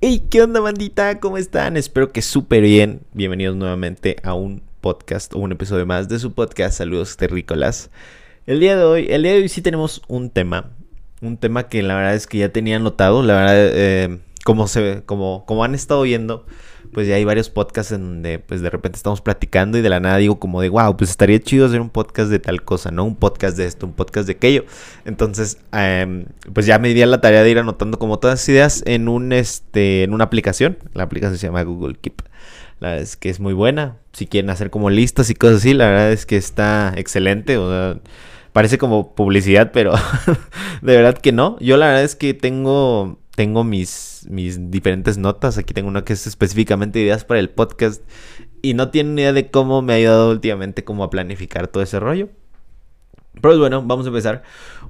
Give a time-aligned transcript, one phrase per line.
[0.00, 1.18] Hey, ¿qué onda, bandita?
[1.18, 1.76] ¿Cómo están?
[1.76, 3.00] Espero que súper bien.
[3.14, 6.78] Bienvenidos nuevamente a un podcast o un episodio más de su podcast.
[6.78, 7.90] Saludos terrícolas.
[8.46, 10.70] El día de hoy, el día de hoy sí tenemos un tema.
[11.20, 13.24] Un tema que la verdad es que ya tenía anotado.
[13.24, 16.46] La verdad, eh, como, se, como, como han estado viendo,
[16.94, 20.00] pues ya hay varios podcasts en donde pues de repente estamos platicando y de la
[20.00, 23.04] nada digo como de, wow, pues estaría chido hacer un podcast de tal cosa, ¿no?
[23.04, 24.64] Un podcast de esto, un podcast de aquello.
[25.04, 26.24] Entonces, em,
[26.54, 29.08] pues ya me di a la tarea de ir anotando como todas las ideas en,
[29.08, 30.78] un, este, en una aplicación.
[30.94, 32.22] La aplicación se llama Google Keep.
[32.80, 33.98] La verdad es que es muy buena.
[34.14, 37.58] Si quieren hacer como listas y cosas así, la verdad es que está excelente.
[37.58, 38.00] O
[38.54, 39.92] parece como publicidad, pero
[40.80, 41.58] de verdad que no.
[41.60, 45.58] Yo la verdad es que tengo tengo mis, mis diferentes notas.
[45.58, 48.02] Aquí tengo una que es específicamente ideas para el podcast.
[48.62, 52.00] Y no tienen idea de cómo me ha ayudado últimamente como a planificar todo ese
[52.00, 52.30] rollo.
[53.40, 54.42] Pero bueno, vamos a empezar.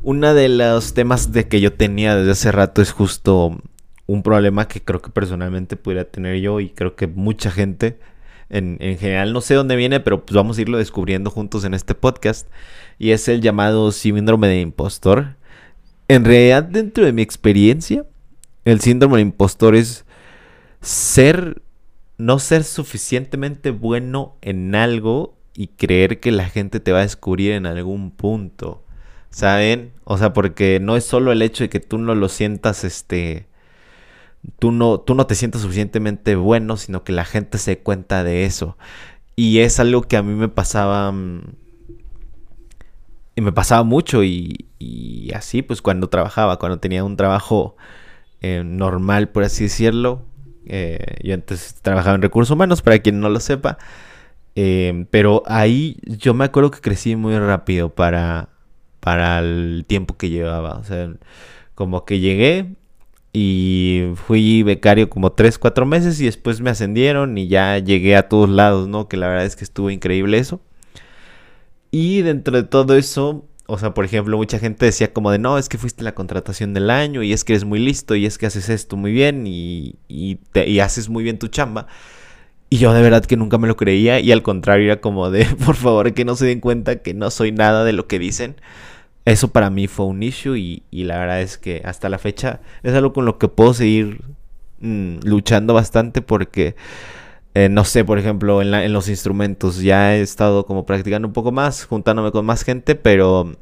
[0.02, 3.60] Uno de los temas de que yo tenía desde hace rato es justo
[4.06, 7.98] un problema que creo que personalmente pudiera tener yo y creo que mucha gente
[8.48, 9.34] en, en, general.
[9.34, 12.48] No sé dónde viene, pero pues vamos a irlo descubriendo juntos en este podcast.
[12.98, 15.36] Y es el llamado síndrome de impostor.
[16.08, 18.06] En realidad, dentro de mi experiencia,
[18.68, 20.04] el síndrome del impostor es
[20.80, 21.62] ser,
[22.16, 27.52] no ser suficientemente bueno en algo y creer que la gente te va a descubrir
[27.52, 28.84] en algún punto.
[29.30, 29.92] ¿Saben?
[30.04, 33.46] O sea, porque no es solo el hecho de que tú no lo sientas, este,
[34.58, 38.24] tú no, tú no te sientas suficientemente bueno, sino que la gente se dé cuenta
[38.24, 38.78] de eso.
[39.36, 41.42] Y es algo que a mí me pasaba, mm,
[43.36, 47.76] y me pasaba mucho y, y así, pues cuando trabajaba, cuando tenía un trabajo
[48.40, 50.22] eh, normal, por así decirlo.
[50.66, 53.78] Eh, yo antes trabajaba en recursos humanos, para quien no lo sepa.
[54.54, 58.48] Eh, pero ahí yo me acuerdo que crecí muy rápido para,
[59.00, 60.78] para el tiempo que llevaba.
[60.78, 61.10] O sea,
[61.74, 62.74] como que llegué
[63.32, 68.28] y fui becario como 3, 4 meses y después me ascendieron y ya llegué a
[68.28, 69.08] todos lados, ¿no?
[69.08, 70.60] Que la verdad es que estuvo increíble eso.
[71.90, 75.58] Y dentro de todo eso, o sea, por ejemplo, mucha gente decía como de, no,
[75.58, 78.38] es que fuiste la contratación del año y es que eres muy listo y es
[78.38, 80.38] que haces esto muy bien y, y,
[80.80, 81.86] haces muy bien tu chamba.
[82.70, 85.44] Y yo de verdad que nunca me lo creía y al contrario era como de,
[85.66, 88.56] por favor, que no se den cuenta que no soy nada de lo que dicen.
[89.26, 92.60] Eso para mí fue un issue y, y la verdad es que hasta la fecha
[92.82, 94.22] es algo con lo que puedo seguir
[94.80, 96.74] mm, luchando bastante porque
[97.54, 101.52] eh, no sé, por ejemplo, en, los instrumentos ya he estado como practicando un poco
[101.52, 103.56] más, juntándome con más gente, pero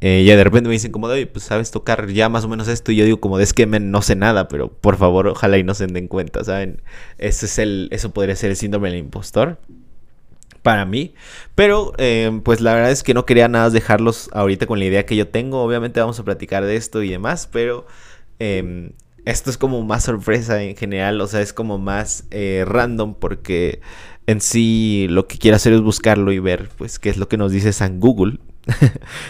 [0.00, 2.68] eh, ya de repente me dicen como, de, pues sabes tocar ya más o menos
[2.68, 5.64] esto, y yo digo como, es que no sé nada, pero por favor, ojalá y
[5.64, 6.82] no se den cuenta, ¿saben?
[7.18, 9.58] Ese es el, eso podría ser el síndrome del impostor
[10.66, 11.14] para mí.
[11.54, 15.06] Pero eh, pues la verdad es que no quería nada dejarlos ahorita con la idea
[15.06, 15.62] que yo tengo.
[15.62, 17.86] Obviamente vamos a platicar de esto y demás, pero
[18.40, 18.90] em,
[19.26, 23.80] esto es como más sorpresa en general, o sea, es como más eh, random porque
[24.26, 27.36] en sí lo que quiero hacer es buscarlo y ver pues qué es lo que
[27.36, 28.38] nos dice San Google.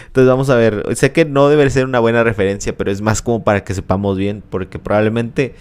[0.07, 3.23] Entonces vamos a ver, sé que no debe ser una buena referencia, pero es más
[3.23, 5.55] como para que sepamos bien, porque probablemente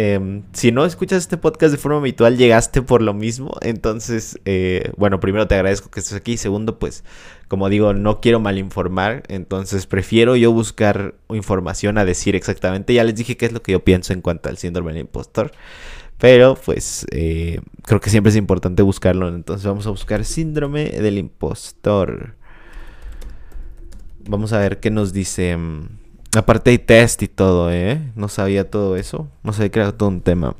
[0.00, 3.56] Em, si no escuchas este podcast de forma habitual, llegaste por lo mismo.
[3.62, 6.36] Entonces, eh, bueno, primero te agradezco que estés aquí.
[6.36, 7.02] Segundo, pues,
[7.48, 9.24] como digo, no quiero malinformar.
[9.26, 12.94] Entonces, prefiero yo buscar información a decir exactamente.
[12.94, 15.50] Ya les dije qué es lo que yo pienso en cuanto al síndrome del impostor.
[16.16, 19.26] Pero, pues, eh, creo que siempre es importante buscarlo.
[19.26, 22.36] Entonces, vamos a buscar síndrome del impostor.
[24.28, 25.58] Vamos a ver qué nos dice.
[26.36, 28.00] Aparte hay test y todo, ¿eh?
[28.14, 29.28] No sabía todo eso.
[29.42, 30.56] No sabía que era todo un tema.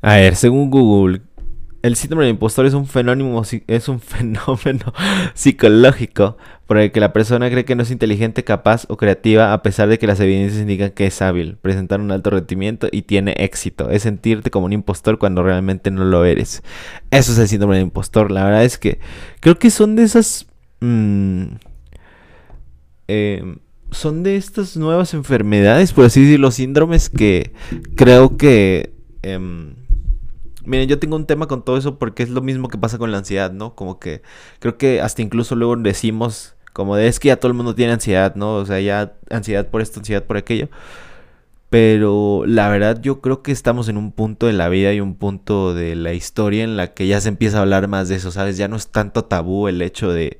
[0.00, 1.20] A ver, según Google,
[1.82, 4.92] el síndrome del impostor es un fenómeno, es un fenómeno
[5.34, 6.36] psicológico
[6.66, 9.88] por el que la persona cree que no es inteligente, capaz o creativa a pesar
[9.88, 13.90] de que las evidencias indican que es hábil, presentar un alto rendimiento y tiene éxito.
[13.90, 16.62] Es sentirte como un impostor cuando realmente no lo eres.
[17.10, 18.30] Eso es el síndrome del impostor.
[18.30, 18.98] La verdad es que
[19.40, 20.46] creo que son de esas...
[20.80, 21.44] Mmm,
[23.08, 23.58] eh,
[23.90, 27.52] son de estas nuevas enfermedades, por así decirlo, síndromes que
[27.94, 28.92] creo que...
[29.22, 29.74] Em,
[30.64, 33.10] miren, yo tengo un tema con todo eso porque es lo mismo que pasa con
[33.12, 33.74] la ansiedad, ¿no?
[33.74, 34.22] Como que
[34.58, 37.94] creo que hasta incluso luego decimos como de es que ya todo el mundo tiene
[37.94, 38.56] ansiedad, ¿no?
[38.56, 40.68] O sea, ya ansiedad por esto, ansiedad por aquello.
[41.70, 45.14] Pero la verdad yo creo que estamos en un punto de la vida y un
[45.16, 48.30] punto de la historia en la que ya se empieza a hablar más de eso,
[48.30, 48.56] ¿sabes?
[48.56, 50.38] Ya no es tanto tabú el hecho de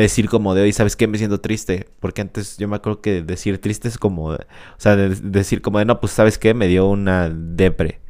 [0.00, 1.06] decir como de hoy, ¿sabes qué?
[1.06, 1.88] Me siento triste.
[2.00, 4.38] Porque antes yo me acuerdo que decir triste es como, o
[4.78, 6.54] sea, decir como de, no, pues ¿sabes qué?
[6.54, 8.00] Me dio una depre.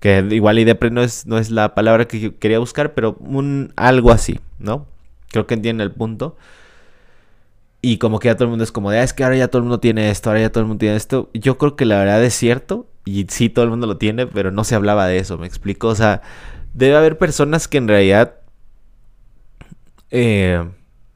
[0.00, 3.72] Que igual y depre no es, no es la palabra que quería buscar, pero un
[3.76, 4.86] algo así, ¿no?
[5.30, 6.36] Creo que entiende el punto.
[7.82, 9.48] Y como que ya todo el mundo es como de, ah, es que ahora ya
[9.48, 11.30] todo el mundo tiene esto, ahora ya todo el mundo tiene esto.
[11.34, 14.50] Yo creo que la verdad es cierto, y sí, todo el mundo lo tiene, pero
[14.50, 15.88] no se hablaba de eso, me explico.
[15.88, 16.22] O sea,
[16.74, 18.34] debe haber personas que en realidad
[20.10, 20.64] eh,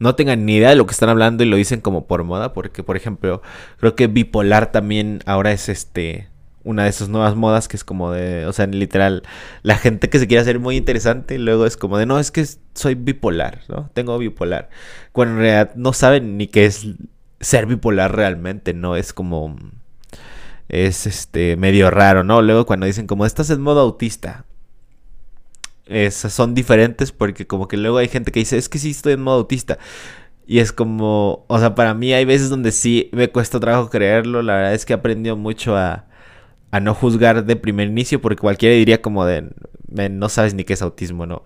[0.00, 2.52] no tengan ni idea de lo que están hablando y lo dicen como por moda,
[2.52, 3.43] porque por ejemplo,
[3.79, 6.29] creo que bipolar también ahora es este
[6.64, 9.23] una de esas nuevas modas que es como de, o sea, literal,
[9.62, 12.44] la gente que se quiere hacer muy interesante, luego es como de, no, es que
[12.75, 13.91] soy bipolar, ¿no?
[13.94, 14.69] Tengo bipolar.
[15.12, 16.87] Cuando en realidad no saben ni qué es
[17.41, 18.97] ser bipolar realmente, ¿no?
[18.97, 19.56] Es como,
[20.69, 22.43] es este, medio raro, ¿no?
[22.43, 24.44] Luego cuando dicen como, estás en modo autista.
[25.90, 29.14] Esas son diferentes porque como que luego hay gente que dice, es que sí estoy
[29.14, 29.78] en modo autista.
[30.46, 34.42] Y es como, o sea, para mí hay veces donde sí me cuesta trabajo creerlo.
[34.42, 36.06] La verdad es que he aprendido mucho a,
[36.70, 39.50] a no juzgar de primer inicio, porque cualquiera diría como de,
[40.10, 41.44] no sabes ni qué es autismo, ¿no?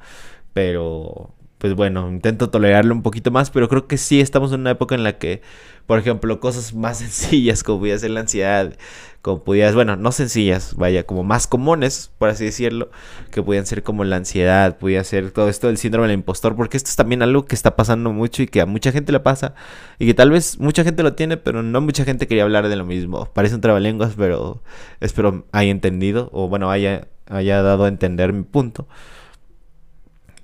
[0.52, 4.72] Pero, pues bueno, intento tolerarlo un poquito más, pero creo que sí estamos en una
[4.72, 5.42] época en la que,
[5.86, 8.74] por ejemplo, cosas más sencillas como pudiera ser la ansiedad,
[9.22, 12.90] como pudieras, bueno, no sencillas, vaya, como más comunes, por así decirlo,
[13.30, 16.76] que pudieran ser como la ansiedad, pudiera ser todo esto del síndrome del impostor, porque
[16.76, 19.54] esto es también algo que está pasando mucho y que a mucha gente le pasa,
[19.98, 22.76] y que tal vez mucha gente lo tiene, pero no mucha gente quería hablar de
[22.76, 23.26] lo mismo.
[23.32, 24.62] Parece un trabalenguas, pero
[25.00, 28.86] espero haya entendido, o bueno, haya, haya dado a entender mi punto.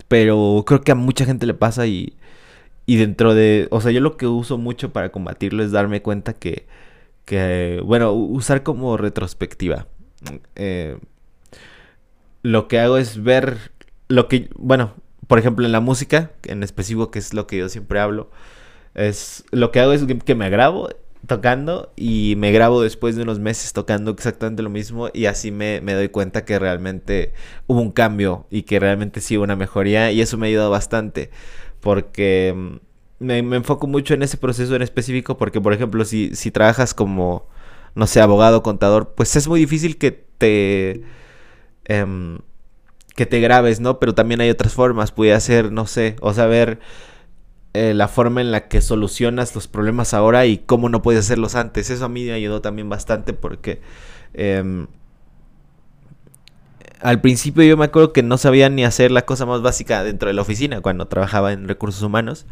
[0.09, 2.17] Pero creo que a mucha gente le pasa y,
[2.91, 6.33] y dentro de, o sea, yo lo que uso mucho para combatirlo es darme cuenta
[6.33, 6.67] que
[7.31, 9.87] que, bueno, usar como retrospectiva.
[10.57, 10.99] Eh,
[12.43, 13.71] lo que hago es ver
[14.09, 14.95] lo que, bueno,
[15.29, 18.31] por ejemplo en la música, en específico, que es lo que yo siempre hablo,
[18.95, 20.89] es lo que hago es que me grabo
[21.29, 25.81] tocando y me grabo después de unos meses tocando exactamente lo mismo y así me,
[25.83, 27.33] me, doy cuenta que realmente
[27.69, 30.71] hubo un cambio y que realmente sí hubo una mejoría y eso me ha ayudado
[30.71, 31.31] bastante
[31.81, 32.81] porque
[33.19, 37.47] me, enfoco mucho en ese proceso en específico porque, por ejemplo, si, si trabajas como,
[37.94, 41.03] no sé, abogado, contador, pues es muy difícil que te...
[41.85, 42.38] Em,
[43.17, 43.99] que te grabes, ¿no?
[43.99, 45.12] Pero también hay otras formas.
[45.12, 46.81] Puede ser, no sé, o saber
[47.75, 51.55] eh, la forma en la que solucionas los problemas ahora y cómo no puedes hacerlos
[51.55, 51.91] antes.
[51.91, 53.81] Eso a mí me ayudó también bastante porque...
[54.33, 54.87] Em,
[57.00, 60.29] al principio yo me acuerdo que no sabía ni hacer la cosa más básica dentro
[60.29, 62.47] de la oficina cuando trabajaba en recursos humanos.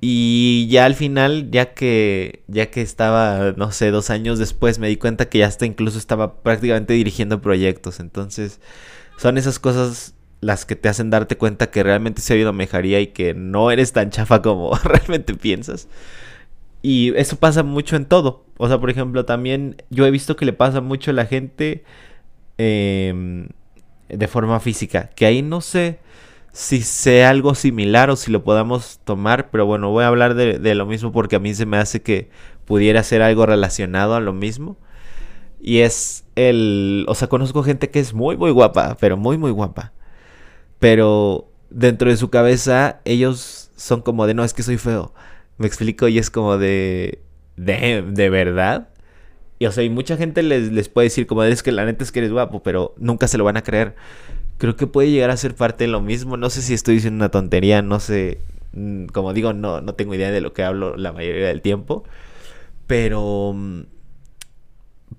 [0.00, 4.88] Y ya al final, ya que, ya que estaba, no sé, dos años después, me
[4.88, 7.98] di cuenta que ya hasta incluso estaba prácticamente dirigiendo proyectos.
[7.98, 8.60] Entonces,
[9.16, 13.00] son esas cosas las que te hacen darte cuenta que realmente se ha habido mejoría
[13.00, 15.88] y que no eres tan chafa como realmente piensas.
[16.82, 18.44] Y eso pasa mucho en todo.
[18.56, 21.84] O sea, por ejemplo, también yo he visto que le pasa mucho a la gente
[22.58, 23.48] em,
[24.08, 25.10] de forma física.
[25.14, 26.00] Que ahí no sé
[26.52, 30.74] si sea algo similar o si lo podamos tomar, pero bueno, voy a hablar de,
[30.74, 32.30] lo mismo porque a mí se me hace que
[32.64, 34.76] pudiera ser algo relacionado a lo mismo.
[35.60, 39.50] Y es el, o sea, conozco gente que es muy, muy guapa, pero muy, muy
[39.50, 39.92] guapa.
[40.78, 45.14] Pero dentro de su cabeza ellos son como de, no, es que soy feo.
[45.58, 47.22] Me explico y es como de,
[47.56, 48.88] de, de verdad.
[49.58, 52.04] Y o sea, y mucha gente les, les puede decir como, es que la neta
[52.04, 53.96] es que eres guapo, pero nunca se lo van a creer
[54.58, 56.36] creo que puede llegar a ser parte de lo mismo.
[56.36, 58.40] No sé si estoy diciendo una tontería, no sé.
[58.72, 62.04] Mm, como digo, no, no tengo idea de lo que hablo la mayoría del tiempo.
[62.86, 63.52] Pero.
[63.54, 63.82] Mm,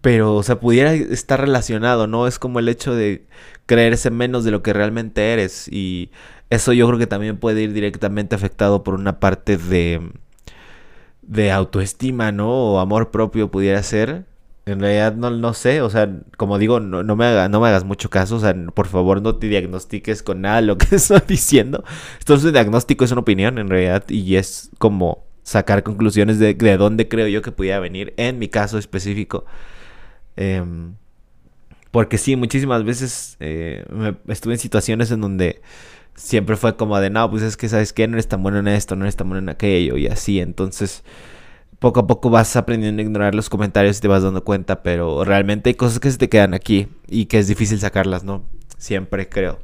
[0.01, 2.27] pero, o sea, pudiera estar relacionado, ¿no?
[2.27, 3.25] Es como el hecho de
[3.65, 5.67] creerse menos de lo que realmente eres.
[5.67, 6.11] Y
[6.49, 10.11] eso yo creo que también puede ir directamente afectado por una parte de.
[11.29, 12.49] De autoestima, ¿no?
[12.49, 14.25] O amor propio pudiera ser.
[14.65, 17.85] En realidad no, no sé, o sea, como digo, no, no, me no me hagas
[17.85, 21.83] mucho caso, o sea, por favor no te diagnostiques con nada lo que estoy diciendo.
[22.19, 27.07] Entonces, diagnóstico es una opinión en realidad y es como sacar conclusiones de, de dónde
[27.07, 29.45] creo yo que pudiera venir, en mi caso específico.
[30.35, 30.95] Em,
[31.91, 33.85] porque sí, muchísimas veces eh,
[34.27, 35.61] estuve en situaciones en donde
[36.15, 38.07] siempre fue como de, no, pues es que, ¿sabes qué?
[38.07, 41.03] No eres tan bueno en esto, no eres tan bueno en aquello y así, entonces
[41.79, 45.23] poco a poco vas aprendiendo a ignorar los comentarios y te vas dando cuenta, pero
[45.23, 48.43] realmente hay cosas que se te quedan aquí y que es difícil sacarlas, ¿no?
[48.77, 49.59] Siempre creo.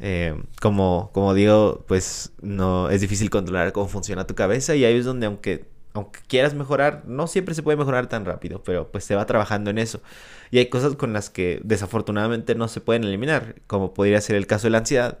[0.00, 4.94] Eh, como, como digo, pues no es difícil controlar cómo funciona tu cabeza y ahí
[4.96, 9.04] es donde aunque, aunque quieras mejorar, no siempre se puede mejorar tan rápido, pero pues
[9.04, 10.02] se va trabajando en eso.
[10.50, 14.46] Y hay cosas con las que desafortunadamente no se pueden eliminar, como podría ser el
[14.46, 15.18] caso de la ansiedad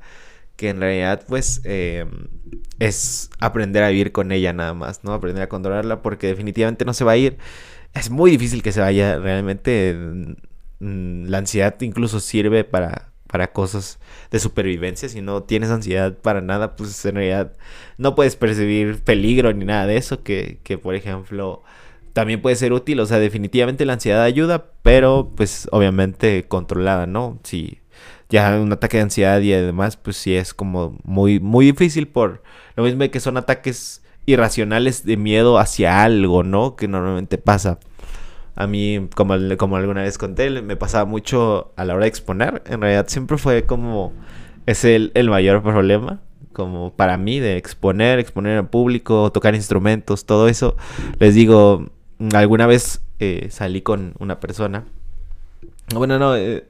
[0.58, 2.04] que en realidad pues eh,
[2.80, 5.12] es aprender a vivir con ella nada más, ¿no?
[5.14, 7.38] Aprender a controlarla porque definitivamente no se va a ir.
[7.94, 9.96] Es muy difícil que se vaya realmente.
[10.80, 14.00] Mm, la ansiedad incluso sirve para para cosas
[14.32, 15.08] de supervivencia.
[15.08, 17.52] Si no tienes ansiedad para nada, pues en realidad
[17.96, 20.24] no puedes percibir peligro ni nada de eso.
[20.24, 21.62] Que, que por ejemplo,
[22.14, 22.98] también puede ser útil.
[23.00, 27.38] O sea, definitivamente la ansiedad ayuda, pero pues obviamente controlada, ¿no?
[27.44, 27.78] Si
[28.28, 32.42] ya un ataque de ansiedad y además, pues sí es como muy, muy difícil por
[32.76, 36.76] lo mismo que son ataques irracionales de miedo hacia algo, ¿no?
[36.76, 37.78] Que normalmente pasa.
[38.54, 42.62] A mí, como, como alguna vez conté, me pasaba mucho a la hora de exponer.
[42.66, 44.12] En realidad siempre fue como...
[44.66, 46.20] Es el, el mayor problema
[46.58, 50.76] como para mí de exponer, exponer al público, tocar instrumentos, todo eso.
[51.20, 51.88] Les digo,
[52.34, 54.84] alguna vez eh, salí con una persona.
[55.94, 56.64] Bueno, no, eh,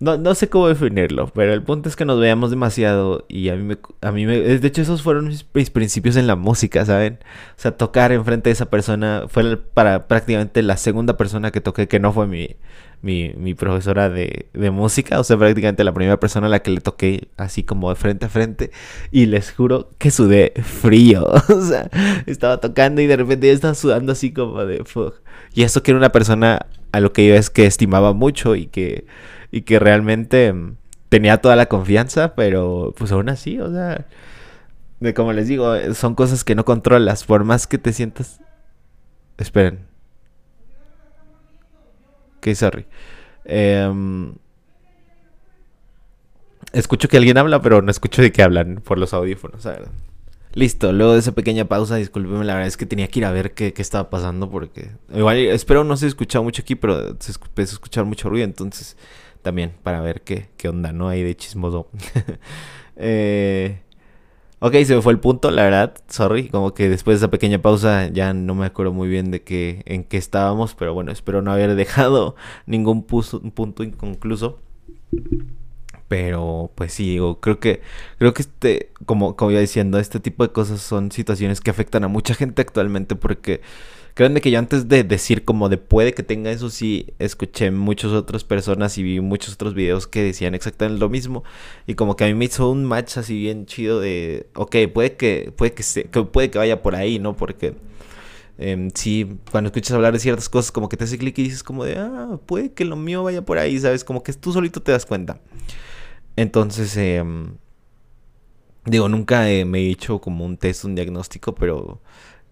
[0.00, 3.56] no, no sé cómo definirlo, pero el punto es que nos veíamos demasiado y a
[3.56, 7.18] mí me, a mí me, de hecho esos fueron mis, principios en la música, ¿saben?
[7.50, 11.86] O sea, tocar enfrente de esa persona fue para prácticamente la segunda persona que toqué
[11.86, 12.56] que no fue mi,
[13.02, 16.70] mi, mi profesora de, de, música, o sea, prácticamente la primera persona a la que
[16.70, 18.70] le toqué así como de frente a frente
[19.10, 21.90] y les juro que sudé frío, o sea,
[22.24, 25.16] estaba tocando y de repente yo estaba sudando así como de fuck.
[25.52, 28.66] Y eso que era una persona a lo que yo es que estimaba mucho y
[28.66, 29.04] que
[29.50, 30.76] y que realmente mm,
[31.08, 34.06] tenía toda la confianza, pero pues aún así, o sea,
[35.00, 38.40] de como les digo, eh, son cosas que no controlas, por más que te sientas...
[39.38, 39.80] Esperen.
[42.36, 42.86] Ok, sorry.
[43.44, 44.34] Em,
[46.72, 49.66] escucho que alguien habla, pero no escucho de qué hablan por los audífonos,
[50.52, 53.30] Listo, luego de esa pequeña pausa, discúlpeme, la verdad es que tenía que ir a
[53.30, 57.72] ver qué, estaba pasando porque igual espero no se escuchaba mucho aquí, pero se empezó
[57.72, 58.96] a escuchar mucho ruido, entonces
[59.42, 61.08] también para ver qué, qué onda, ¿no?
[61.08, 61.88] Ahí de chismoso.
[62.96, 63.80] eh,
[64.60, 67.60] ok, se me fue el punto, la verdad, sorry, como que después de esa pequeña
[67.60, 71.42] pausa ya no me acuerdo muy bien de qué, en qué estábamos, pero bueno, espero
[71.42, 74.60] no haber dejado ningún punto inconcluso.
[76.08, 77.82] Pero pues sí, digo, creo que
[78.18, 82.02] creo que este como como iba diciendo, este tipo de cosas son situaciones que afectan
[82.02, 83.60] a mucha gente actualmente porque
[84.14, 88.12] Créanme que yo antes de decir como de puede que tenga eso, sí escuché muchas
[88.12, 91.44] otras personas y vi muchos otros videos que decían exactamente lo mismo.
[91.86, 95.16] Y como que a mí me hizo un match así bien chido de, ok, puede
[95.16, 97.36] que, puede que, se, puede que vaya por ahí, ¿no?
[97.36, 97.74] Porque
[98.58, 101.62] eh, sí, cuando escuchas hablar de ciertas cosas, como que te hace clic y dices
[101.62, 104.04] como de, ah, puede que lo mío vaya por ahí, ¿sabes?
[104.04, 105.40] Como que tú solito te das cuenta.
[106.36, 107.24] Entonces, eh,
[108.84, 112.00] digo, nunca me he hecho como un test, un diagnóstico, pero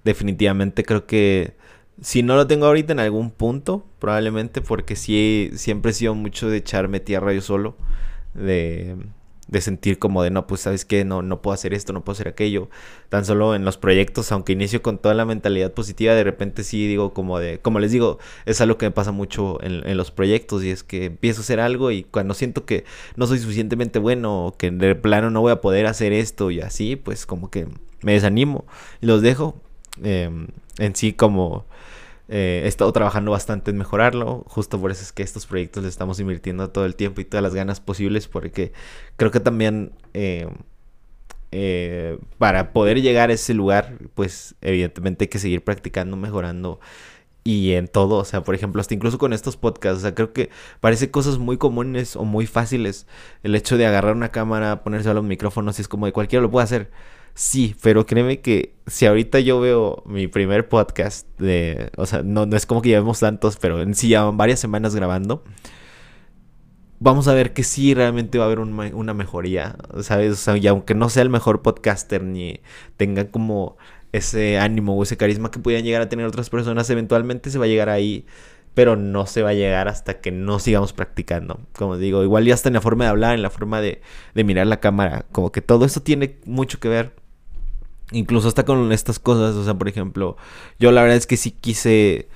[0.05, 1.55] definitivamente creo que
[2.01, 6.49] si no lo tengo ahorita en algún punto, probablemente porque sí siempre he sido mucho
[6.49, 7.77] de echarme tierra yo solo,
[8.35, 8.97] de,
[9.49, 12.15] de sentir como de no, pues sabes que no, no puedo hacer esto, no puedo
[12.15, 12.69] hacer aquello.
[13.09, 16.87] Tan solo en los proyectos, aunque inicio con toda la mentalidad positiva, de repente sí
[16.87, 20.13] digo como de, como les digo, es algo que me pasa mucho en, en los
[20.13, 22.85] proyectos y es que empiezo a hacer algo y cuando siento que
[23.17, 26.61] no soy suficientemente bueno o que de plano no voy a poder hacer esto y
[26.61, 27.67] así, pues como que
[28.03, 28.67] me desanimo
[29.01, 29.61] y los dejo
[30.03, 31.67] Em, en sí como
[32.29, 34.45] eh, he estado trabajando bastante en mejorarlo.
[34.49, 37.43] Justo por eso es que estos proyectos le estamos invirtiendo todo el tiempo y todas
[37.43, 38.73] las ganas posibles porque
[39.17, 40.51] creo que también em,
[41.51, 46.79] eh, para poder llegar a ese lugar, pues evidentemente hay que seguir practicando, mejorando
[47.45, 50.35] y en todo, o sea, por ejemplo, hasta incluso con estos podcasts, o sea, creo
[50.35, 50.51] que
[50.81, 53.07] parece cosas muy comunes o muy fáciles
[53.43, 56.43] el hecho de agarrar una cámara, ponerse a los micrófonos y es como de cualquiera
[56.43, 56.91] lo puede hacer.
[57.39, 62.43] Sí, pero créeme que si ahorita yo veo mi primer podcast de, o sea, no,
[62.57, 65.45] es como que llevemos tantos, pero en sí ya varias semanas grabando,
[66.99, 70.33] vamos a ver que sí realmente va a haber una mejoría, ¿sabes?
[70.33, 72.59] O sea, y aunque no sea el mejor podcaster ni
[72.97, 73.77] tenga como
[74.11, 77.67] ese ánimo o ese carisma que pudieran llegar a tener otras personas, eventualmente se va
[77.67, 78.27] a llegar ahí,
[78.75, 81.61] pero no se va a llegar hasta que no sigamos practicando.
[81.73, 84.03] Como digo, igual ya hasta en la forma de hablar, en la forma de,
[84.35, 87.28] de mirar la cámara, como que todo eso tiene mucho que ver
[88.11, 90.37] Incluso hasta con estas cosas, o sea, por ejemplo,
[90.79, 92.29] yo la verdad es que sí quise,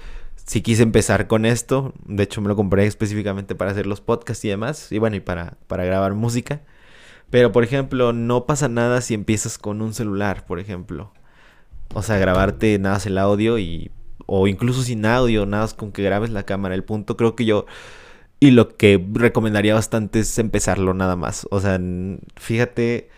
[0.44, 1.94] sí quise empezar con esto.
[2.04, 4.92] De hecho, me lo compré específicamente para hacer los podcasts y demás.
[4.92, 6.60] Y bueno, y para, para grabar música.
[7.30, 11.12] Pero, por ejemplo, no pasa nada si empiezas con un celular, por ejemplo.
[11.94, 13.90] O sea, grabarte nada más el audio y...
[14.26, 16.74] O incluso sin audio, nada más con que grabes la cámara.
[16.74, 17.66] El punto creo que yo...
[18.40, 21.46] Y lo que recomendaría bastante es empezarlo nada más.
[21.50, 21.80] O sea,
[22.36, 23.08] fíjate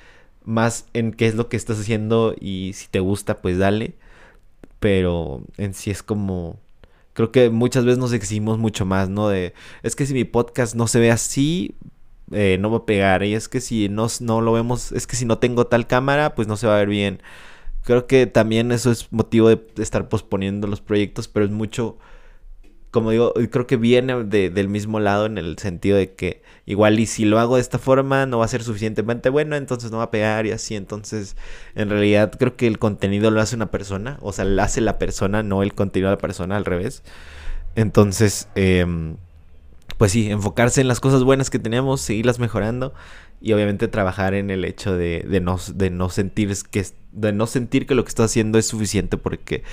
[0.44, 3.94] más en qué es lo que estás haciendo y si te gusta, pues dale.
[4.80, 6.58] Pero en sí es como...
[7.14, 9.28] Creo que muchas veces nos exigimos mucho más, ¿no?
[9.28, 11.76] De, es que si mi podcast no se ve así,
[12.32, 13.22] eh, no va a pegar.
[13.22, 16.34] Y es que si no, no lo vemos, es que si no tengo tal cámara,
[16.34, 17.22] pues no se va a ver bien.
[17.84, 21.98] Creo que también eso es motivo de estar posponiendo los proyectos, pero es mucho
[22.94, 27.06] como digo, creo que viene del mismo lado en el sentido de que igual y
[27.06, 30.04] si lo hago de esta forma no va a ser suficientemente bueno, entonces no va
[30.04, 30.76] a pegar y así.
[30.76, 31.36] Entonces,
[31.74, 34.96] en realidad creo que el contenido lo hace una persona, o sea, lo hace la
[34.96, 37.02] persona, no el contenido de la persona, al revés.
[37.74, 39.16] Entonces, em,
[39.98, 42.94] pues sí, enfocarse en las cosas buenas que tenemos, seguirlas mejorando
[43.40, 47.48] y obviamente trabajar en el hecho de, de, no, de no sentir que de no
[47.48, 49.64] sentir que lo que estás haciendo es suficiente porque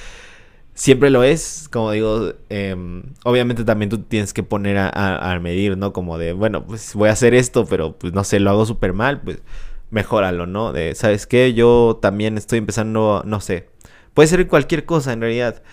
[0.73, 5.93] siempre lo es, como digo, em, obviamente también tú tienes que poner a, medir, ¿no?
[5.93, 8.93] Como de, bueno, pues voy a hacer esto, pero pues no sé, lo hago súper
[8.93, 9.41] mal, pues
[9.89, 10.71] mejóralo, ¿no?
[10.73, 11.53] De, ¿sabes qué?
[11.53, 13.69] Yo también estoy empezando, no sé,
[14.13, 15.63] puede ser cualquier cosa en realidad,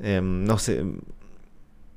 [0.00, 0.84] em, no sé.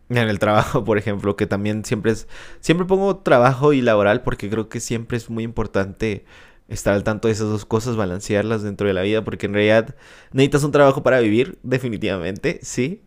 [0.09, 2.27] En el trabajo, por ejemplo, que también siempre es.
[2.59, 6.25] Siempre pongo trabajo y laboral porque creo que siempre es muy importante
[6.71, 9.95] estar al tanto de esas dos cosas, balancearlas dentro de la vida, porque en realidad
[10.31, 13.03] necesitas un trabajo para vivir, definitivamente, sí.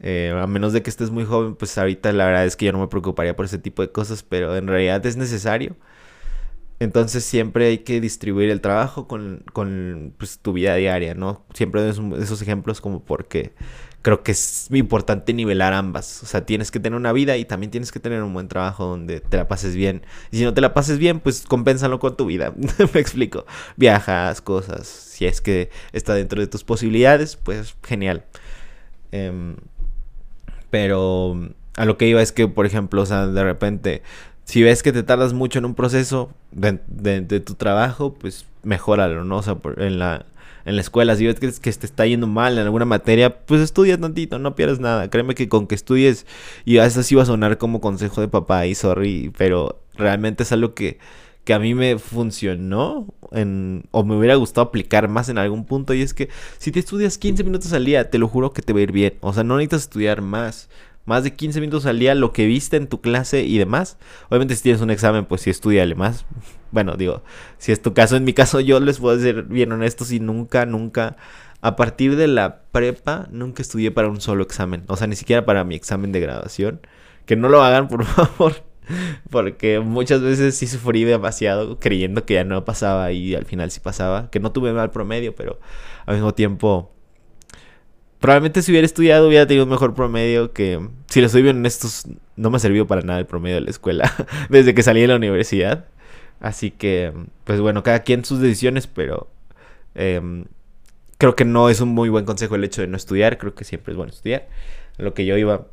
[0.00, 2.72] Eh, a menos de que estés muy joven, pues ahorita la verdad es que yo
[2.72, 5.76] no me preocuparía por ese tipo de cosas, pero en realidad es necesario.
[6.78, 11.46] Entonces siempre hay que distribuir el trabajo con, con pues, tu vida diaria, ¿no?
[11.54, 13.54] Siempre esos ejemplos como porque
[14.06, 16.22] creo que es importante nivelar ambas.
[16.22, 18.86] O sea, tienes que tener una vida y también tienes que tener un buen trabajo
[18.86, 20.02] donde te la pases bien.
[20.30, 22.54] Y si no te la pases bien, pues compénsalo con tu vida.
[22.94, 23.46] Me explico.
[23.74, 24.86] Viajas, cosas.
[24.86, 28.22] Si es que está dentro de tus posibilidades, pues genial.
[29.10, 29.56] Em,
[30.70, 31.36] pero
[31.76, 34.02] a lo que iba es que, por ejemplo, o sea, de repente,
[34.44, 39.24] si ves que te tardas mucho en un proceso de, de tu trabajo, pues mejóralo,
[39.24, 39.38] ¿no?
[39.38, 40.26] O sea, en la
[40.66, 43.60] en la escuela, si ves que, que te está yendo mal en alguna materia, pues
[43.60, 45.08] estudia tantito, no pierdas nada.
[45.08, 46.26] Créeme que con que estudies,
[46.64, 50.50] y veces sí va a sonar como consejo de papá y sorry, pero realmente es
[50.50, 50.98] algo que,
[51.44, 55.94] que a mí me funcionó en, o me hubiera gustado aplicar más en algún punto.
[55.94, 58.72] Y es que si te estudias 15 minutos al día, te lo juro que te
[58.72, 59.14] va a ir bien.
[59.20, 60.68] O sea, no necesitas estudiar más
[61.06, 63.96] más de 15 minutos al día lo que viste en tu clase y demás.
[64.28, 66.26] Obviamente si tienes un examen, pues sí, estudiale más.
[66.72, 67.22] Bueno, digo,
[67.58, 70.66] si es tu caso, en mi caso yo les puedo ser bien honestos y nunca,
[70.66, 71.16] nunca,
[71.62, 74.82] a partir de la prepa, nunca estudié para un solo examen.
[74.88, 76.80] O sea, ni siquiera para mi examen de graduación.
[77.24, 78.64] Que no lo hagan, por favor.
[79.30, 83.80] Porque muchas veces sí sufrí demasiado creyendo que ya no pasaba y al final sí
[83.80, 84.28] pasaba.
[84.30, 85.60] Que no tuve mal promedio, pero
[86.04, 86.95] al mismo tiempo
[88.20, 92.06] Probablemente si hubiera estudiado hubiera tenido un mejor promedio que, si les soy bien honestos,
[92.36, 94.12] no me ha servido para nada el promedio de la escuela
[94.48, 95.86] desde que salí de la universidad.
[96.40, 97.12] Así que,
[97.44, 99.28] pues bueno, cada quien sus decisiones, pero
[99.94, 100.44] em,
[101.18, 103.38] creo que no es un muy buen consejo el hecho de no estudiar.
[103.38, 104.48] Creo que siempre es bueno estudiar.
[104.98, 105.66] Lo que yo iba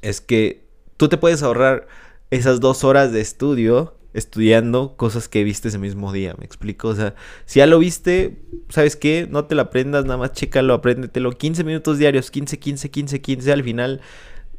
[0.00, 0.64] es que
[0.96, 1.86] tú te puedes ahorrar
[2.30, 6.94] esas dos horas de estudio estudiando cosas que viste ese mismo día, me explico, o
[6.94, 7.14] sea,
[7.46, 9.26] si ya lo viste, ¿sabes qué?
[9.30, 13.52] No te lo aprendas, nada más chécalo, apréndetelo, 15 minutos diarios, 15, 15, 15, 15,
[13.52, 14.00] al final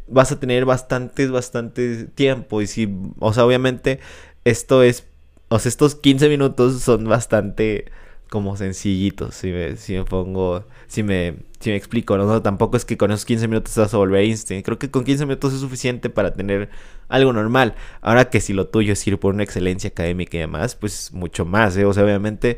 [0.08, 2.62] vas a tener bastantes, bastante tiempo.
[2.62, 2.90] Y si,
[3.20, 4.00] o sea, obviamente
[4.44, 5.06] esto es,
[5.50, 7.86] o sea, estos 15 minutos son bastante
[8.34, 12.42] como sencillitos, si me, si me pongo, si me, si me explico, ¿no?
[12.42, 14.64] Tampoco es que con esos 15 minutos vas a volver Einstein.
[14.64, 16.70] Creo que con 15 minutos es suficiente para tener
[17.10, 17.76] algo normal.
[18.02, 21.46] Ahora que si lo tuyo es ir por una excelencia académica y demás, pues mucho
[21.46, 21.86] más, ¿eh?
[21.86, 22.58] O sea, obviamente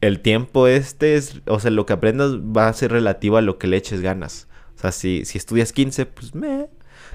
[0.00, 3.58] el tiempo este es, o sea, lo que aprendas va a ser relativo a lo
[3.58, 4.48] que le eches ganas.
[4.74, 6.66] O sea, si, si estudias 15, pues me...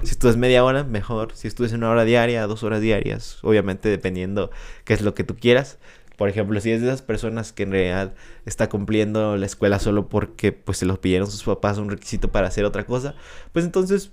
[0.02, 1.32] Si estudias media hora, mejor.
[1.34, 4.50] Si estudias una hora diaria, dos horas diarias, obviamente dependiendo
[4.84, 5.78] qué es lo que tú quieras.
[6.18, 8.12] Por ejemplo, si es de esas personas que en realidad
[8.44, 12.48] está cumpliendo la escuela solo porque pues se los pidieron sus papás un requisito para
[12.48, 13.14] hacer otra cosa,
[13.52, 14.10] pues entonces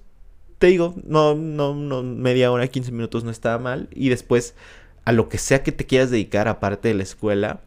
[0.60, 3.90] te digo, no, no, no, media hora, 15 minutos no está mal.
[3.92, 4.54] Y después,
[5.04, 7.62] a lo que sea que te quieras dedicar aparte de la escuela,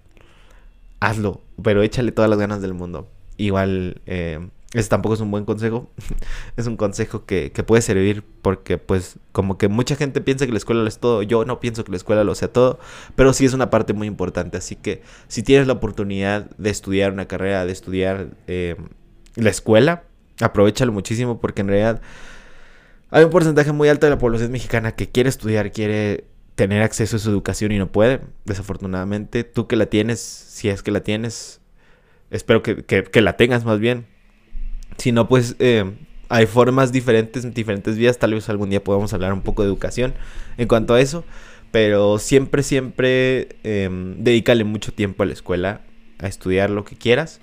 [1.01, 3.09] hazlo, pero échale todas las ganas del mundo.
[3.38, 4.38] Igual, eh,
[4.74, 5.90] ese tampoco es un buen consejo.
[6.57, 10.52] es un consejo que, que, puede servir porque pues como que mucha gente piensa que
[10.52, 11.22] la escuela lo es todo.
[11.22, 12.78] Yo no pienso que la escuela lo sea todo,
[13.16, 14.59] pero sí es una parte muy importante.
[14.59, 18.76] Así que si tienes la oportunidad de estudiar una carrera, de estudiar eh,
[19.37, 20.04] la escuela,
[20.40, 22.02] aprovechalo muchísimo porque en realidad
[23.11, 26.24] hay un porcentaje muy alto de la población mexicana que quiere estudiar, quiere
[26.57, 29.44] tener acceso a su educación y no puede, desafortunadamente.
[29.44, 31.62] Tú que la tienes, si es que la tienes,
[32.31, 34.17] espero que, que la tengas más bien
[34.98, 35.84] si no, pues eh,
[36.28, 38.18] hay formas diferentes, diferentes vías.
[38.18, 40.14] Tal vez algún día podamos hablar un poco de educación
[40.56, 41.24] en cuanto a eso.
[41.70, 45.82] Pero siempre, siempre eh, dedícale mucho tiempo a la escuela,
[46.18, 47.40] a estudiar lo que quieras.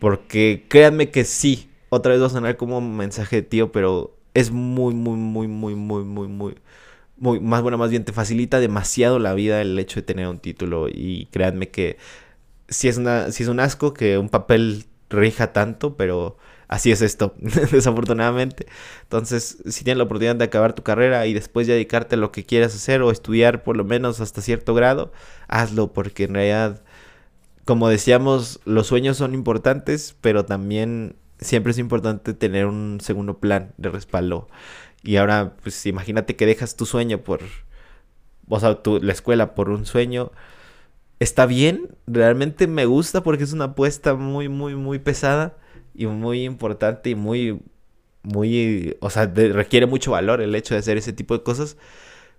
[0.00, 4.16] Porque créanme que sí, otra vez va a sonar como un mensaje de tío, pero
[4.34, 6.56] es muy, muy, muy, muy, muy, muy, muy,
[7.18, 10.38] muy, más bueno, más bien te facilita demasiado la vida el hecho de tener un
[10.38, 10.88] título.
[10.88, 11.98] Y créanme que
[12.68, 16.36] si es, una, si es un asco que un papel rija tanto, pero
[16.68, 18.66] así es esto, desafortunadamente.
[19.02, 22.44] Entonces, si tienes la oportunidad de acabar tu carrera y después dedicarte a lo que
[22.44, 25.12] quieras hacer o estudiar por lo menos hasta cierto grado,
[25.48, 26.82] hazlo porque en realidad,
[27.64, 33.72] como decíamos, los sueños son importantes, pero también siempre es importante tener un segundo plan
[33.76, 34.48] de respaldo.
[35.02, 37.40] Y ahora, pues imagínate que dejas tu sueño por,
[38.48, 40.32] o sea, tu, la escuela por un sueño.
[41.22, 45.56] Está bien, realmente me gusta porque es una apuesta muy, muy, muy pesada
[45.94, 47.60] y muy importante y muy,
[48.24, 51.76] muy, o sea, requiere mucho valor el hecho de hacer ese tipo de cosas.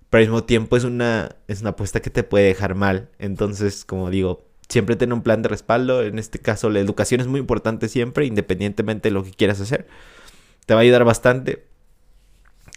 [0.10, 3.10] Pero al mismo tiempo es una, es una apuesta que te puede dejar mal.
[3.19, 6.04] Entonces, como digo, siempre tener un plan de respaldo.
[6.04, 9.88] En este caso, la educación es muy importante siempre, independientemente de lo que quieras hacer.
[10.65, 11.65] Te va a ayudar bastante.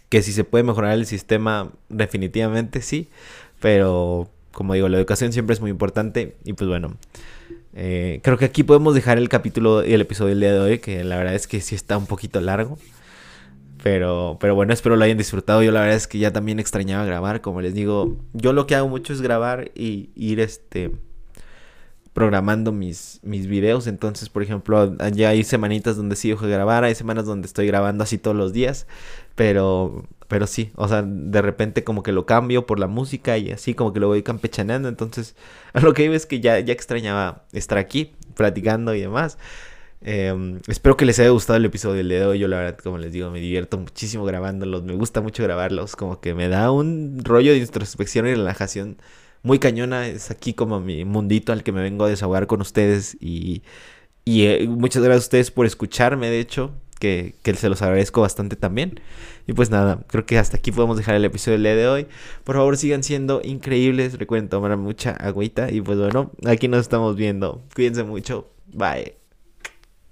[0.07, 3.09] Que si se puede mejorar el sistema, definitivamente sí.
[3.59, 6.35] Pero, como digo, la educación siempre es muy importante.
[6.43, 6.97] Y pues bueno,
[7.75, 10.79] eh, creo que aquí podemos dejar el capítulo y el episodio del día de hoy,
[10.79, 12.79] que la verdad es que sí está un poquito largo.
[13.83, 15.61] Pero, pero bueno, espero lo hayan disfrutado.
[15.61, 17.41] Yo la verdad es que ya también extrañaba grabar.
[17.41, 20.91] Como les digo, yo lo que hago mucho es grabar y ir este
[22.13, 23.85] programando mis, mis videos.
[23.85, 27.67] Entonces, por ejemplo, ya hay semanitas donde sí dejo de grabar, hay semanas donde estoy
[27.67, 28.87] grabando así todos los días.
[29.35, 33.51] Pero, pero sí, o sea, de repente como que lo cambio por la música y
[33.51, 34.89] así como que lo voy campechaneando.
[34.89, 35.35] Entonces,
[35.73, 39.37] lo que digo es que ya, ya extrañaba estar aquí, platicando y demás.
[40.01, 42.39] Em, espero que les haya gustado el episodio del día de hoy.
[42.39, 44.83] Yo la verdad, como les digo, me divierto muchísimo grabándolos.
[44.83, 45.95] Me gusta mucho grabarlos.
[45.95, 48.97] Como que me da un rollo de introspección y relajación
[49.43, 50.07] muy cañona.
[50.07, 53.17] Es aquí como mi mundito al que me vengo a desahogar con ustedes.
[53.19, 53.63] Y,
[54.25, 58.21] y eh, muchas gracias a ustedes por escucharme, de hecho, que, que, se los agradezco
[58.21, 58.99] bastante también.
[59.47, 62.07] Y pues nada, creo que hasta aquí podemos dejar el episodio del día de hoy.
[62.43, 64.19] Por favor, sigan siendo increíbles.
[64.19, 65.71] Recuerden tomar mucha agüita.
[65.71, 67.63] Y pues bueno, aquí nos estamos viendo.
[67.75, 68.47] Cuídense mucho.
[68.73, 69.16] Bye.